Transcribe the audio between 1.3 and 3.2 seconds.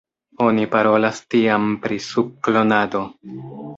tiam pri sub-klonado.